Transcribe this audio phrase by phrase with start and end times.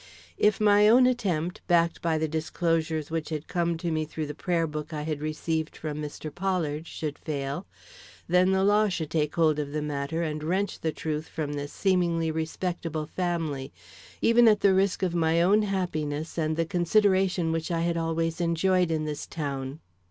[0.39, 4.33] If my own attempt, backed by the disclosures which had come to me through the
[4.33, 6.33] prayer book I had received from Mr.
[6.33, 7.67] Pollard, should fail,
[8.27, 11.71] then the law should take hold of the matter and wrench the truth from this
[11.71, 13.71] seemingly respectable family,
[14.23, 18.41] even at the risk of my own happiness and the consideration which I had always
[18.41, 19.81] enjoyed in this town.